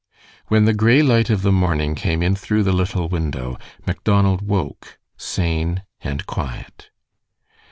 When 0.47 0.65
the 0.65 0.73
gray 0.73 1.03
light 1.03 1.29
of 1.29 1.43
the 1.43 1.51
morning 1.51 1.93
came 1.93 2.23
in 2.23 2.33
through 2.35 2.63
the 2.63 2.71
little 2.73 3.07
window, 3.07 3.59
Macdonald 3.85 4.41
woke 4.41 4.97
sane 5.15 5.83
and 6.01 6.25
quiet. 6.25 6.89